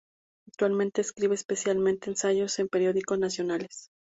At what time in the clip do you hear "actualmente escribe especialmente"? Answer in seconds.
0.47-2.09